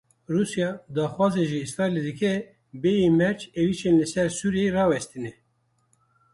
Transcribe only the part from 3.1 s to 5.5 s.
merc êrişên li ser Sûriyeyê rawestîne.